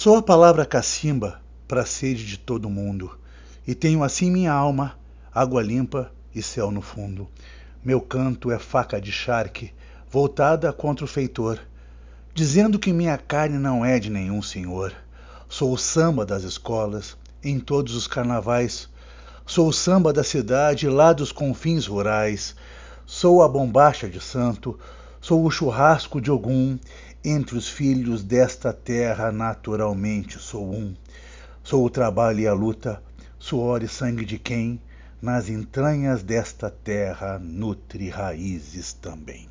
Sou 0.00 0.14
a 0.14 0.22
palavra 0.22 0.64
cacimba 0.64 1.42
para 1.66 1.82
a 1.82 1.84
sede 1.84 2.24
de 2.24 2.38
todo 2.38 2.70
mundo, 2.70 3.18
e 3.66 3.74
tenho 3.74 4.04
assim 4.04 4.30
minha 4.30 4.52
alma, 4.52 4.96
água 5.34 5.60
limpa 5.60 6.12
e 6.32 6.40
céu 6.40 6.70
no 6.70 6.80
fundo. 6.80 7.26
Meu 7.84 8.00
canto 8.00 8.52
é 8.52 8.60
faca 8.60 9.00
de 9.00 9.10
charque, 9.10 9.72
voltada 10.08 10.72
contra 10.72 11.04
o 11.04 11.08
feitor, 11.08 11.58
dizendo 12.32 12.78
que 12.78 12.92
minha 12.92 13.18
carne 13.18 13.58
não 13.58 13.84
é 13.84 13.98
de 13.98 14.08
nenhum 14.08 14.40
senhor. 14.40 14.94
Sou 15.48 15.72
o 15.72 15.76
samba 15.76 16.24
das 16.24 16.44
escolas, 16.44 17.16
em 17.42 17.58
todos 17.58 17.96
os 17.96 18.06
carnavais. 18.06 18.88
Sou 19.44 19.66
o 19.66 19.72
samba 19.72 20.12
da 20.12 20.22
cidade, 20.22 20.88
lá 20.88 21.12
dos 21.12 21.32
confins 21.32 21.88
rurais. 21.88 22.54
Sou 23.04 23.42
a 23.42 23.48
bombacha 23.48 24.08
de 24.08 24.20
santo, 24.20 24.78
sou 25.20 25.44
o 25.44 25.50
churrasco 25.50 26.20
de 26.20 26.30
Ogum, 26.30 26.78
entre 27.24 27.56
os 27.56 27.68
filhos 27.68 28.22
desta 28.22 28.72
terra 28.72 29.32
naturalmente 29.32 30.38
sou 30.38 30.72
um. 30.72 30.94
Sou 31.62 31.84
o 31.84 31.90
trabalho 31.90 32.40
e 32.40 32.46
a 32.46 32.52
luta, 32.52 33.02
suor 33.38 33.82
e 33.82 33.88
sangue 33.88 34.24
de 34.24 34.38
quem, 34.38 34.80
nas 35.20 35.48
entranhas 35.48 36.22
desta 36.22 36.70
terra, 36.70 37.38
nutre 37.38 38.08
raízes 38.08 38.92
também. 38.92 39.48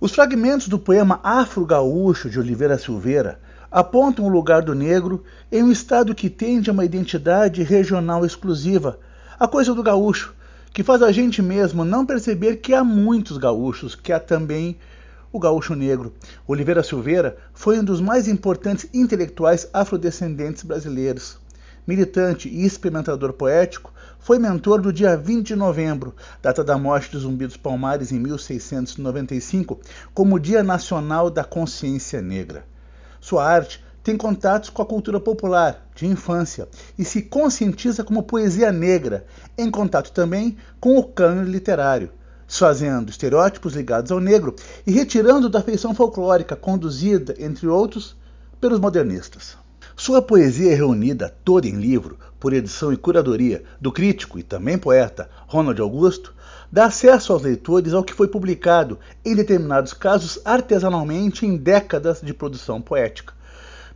Os 0.00 0.12
fragmentos 0.12 0.68
do 0.68 0.78
poema 0.78 1.20
Afro-Gaúcho 1.22 2.30
de 2.30 2.38
Oliveira 2.38 2.78
Silveira 2.78 3.40
apontam 3.70 4.24
o 4.24 4.28
lugar 4.28 4.62
do 4.62 4.74
negro 4.74 5.24
em 5.50 5.62
um 5.62 5.70
estado 5.70 6.14
que 6.14 6.28
tende 6.28 6.70
a 6.70 6.72
uma 6.72 6.84
identidade 6.84 7.62
regional 7.62 8.24
exclusiva, 8.24 8.98
a 9.38 9.46
coisa 9.46 9.74
do 9.74 9.82
gaúcho, 9.82 10.34
que 10.72 10.84
faz 10.84 11.02
a 11.02 11.10
gente 11.10 11.42
mesmo 11.42 11.84
não 11.84 12.06
perceber 12.06 12.56
que 12.56 12.72
há 12.72 12.84
muitos 12.84 13.38
gaúchos, 13.38 13.94
que 13.94 14.12
há 14.12 14.20
também 14.20 14.78
o 15.32 15.38
gaúcho 15.38 15.74
negro. 15.74 16.12
Oliveira 16.46 16.82
Silveira 16.82 17.36
foi 17.52 17.78
um 17.78 17.84
dos 17.84 18.00
mais 18.00 18.28
importantes 18.28 18.88
intelectuais 18.92 19.68
afrodescendentes 19.72 20.62
brasileiros. 20.62 21.38
Militante 21.86 22.48
e 22.48 22.64
experimentador 22.64 23.32
poético, 23.32 23.92
foi 24.18 24.38
mentor 24.38 24.80
do 24.80 24.92
dia 24.92 25.16
20 25.16 25.48
de 25.48 25.56
novembro, 25.56 26.14
data 26.42 26.62
da 26.62 26.76
morte 26.76 27.10
de 27.10 27.18
Zumbi 27.18 27.46
dos 27.46 27.56
Palmares 27.56 28.12
em 28.12 28.18
1695, 28.20 29.80
como 30.12 30.38
Dia 30.38 30.62
Nacional 30.62 31.30
da 31.30 31.42
Consciência 31.42 32.20
Negra. 32.20 32.64
Sua 33.20 33.44
arte 33.44 33.82
tem 34.02 34.16
contatos 34.16 34.70
com 34.70 34.82
a 34.82 34.86
cultura 34.86 35.20
popular, 35.20 35.86
de 35.94 36.06
infância, 36.06 36.68
e 36.98 37.04
se 37.04 37.22
conscientiza 37.22 38.02
como 38.02 38.22
poesia 38.22 38.72
negra, 38.72 39.26
em 39.56 39.70
contato 39.70 40.12
também 40.12 40.56
com 40.80 40.98
o 40.98 41.04
cânone 41.04 41.50
literário 41.50 42.10
desfazendo 42.50 43.10
estereótipos 43.10 43.74
ligados 43.74 44.10
ao 44.10 44.18
negro 44.18 44.56
e 44.84 44.90
retirando 44.90 45.48
da 45.48 45.62
feição 45.62 45.94
folclórica 45.94 46.56
conduzida, 46.56 47.32
entre 47.38 47.68
outros, 47.68 48.16
pelos 48.60 48.80
modernistas. 48.80 49.56
Sua 49.94 50.20
poesia 50.20 50.72
é 50.72 50.74
reunida 50.74 51.32
toda 51.44 51.68
em 51.68 51.76
livro, 51.76 52.18
por 52.40 52.52
edição 52.52 52.92
e 52.92 52.96
curadoria 52.96 53.62
do 53.80 53.92
crítico 53.92 54.36
e 54.36 54.42
também 54.42 54.76
poeta 54.76 55.30
Ronald 55.46 55.80
Augusto, 55.80 56.34
dá 56.72 56.86
acesso 56.86 57.32
aos 57.32 57.42
leitores 57.42 57.92
ao 57.92 58.02
que 58.02 58.14
foi 58.14 58.26
publicado, 58.26 58.98
em 59.24 59.36
determinados 59.36 59.92
casos 59.92 60.40
artesanalmente, 60.44 61.46
em 61.46 61.56
décadas 61.56 62.20
de 62.20 62.34
produção 62.34 62.80
poética. 62.80 63.32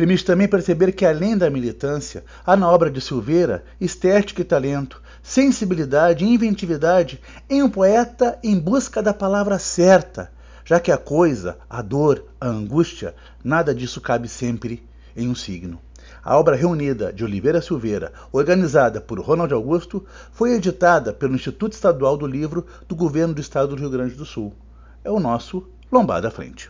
Permite 0.00 0.24
também 0.24 0.48
perceber 0.48 0.92
que, 0.92 1.04
além 1.04 1.36
da 1.36 1.50
militância, 1.50 2.24
há 2.46 2.56
na 2.56 2.66
obra 2.70 2.90
de 2.90 3.02
Silveira 3.02 3.62
estética 3.78 4.40
e 4.40 4.44
talento, 4.46 5.02
sensibilidade 5.22 6.24
e 6.24 6.28
inventividade 6.32 7.20
em 7.50 7.62
um 7.62 7.68
poeta 7.68 8.38
em 8.42 8.58
busca 8.58 9.02
da 9.02 9.12
palavra 9.12 9.58
certa, 9.58 10.32
já 10.64 10.80
que 10.80 10.90
a 10.90 10.96
coisa, 10.96 11.58
a 11.68 11.82
dor, 11.82 12.24
a 12.40 12.48
angústia, 12.48 13.14
nada 13.44 13.74
disso 13.74 14.00
cabe 14.00 14.26
sempre 14.26 14.82
em 15.14 15.28
um 15.28 15.34
signo. 15.34 15.78
A 16.24 16.38
obra 16.38 16.56
reunida 16.56 17.12
de 17.12 17.22
Oliveira 17.22 17.60
Silveira, 17.60 18.10
organizada 18.32 19.02
por 19.02 19.20
Ronald 19.20 19.52
Augusto, 19.52 20.06
foi 20.32 20.54
editada 20.54 21.12
pelo 21.12 21.34
Instituto 21.34 21.74
Estadual 21.74 22.16
do 22.16 22.26
Livro 22.26 22.64
do 22.88 22.96
Governo 22.96 23.34
do 23.34 23.40
Estado 23.42 23.76
do 23.76 23.80
Rio 23.82 23.90
Grande 23.90 24.14
do 24.14 24.24
Sul. 24.24 24.54
É 25.04 25.10
o 25.10 25.20
nosso 25.20 25.68
Lombada 25.92 26.30
Frente. 26.30 26.68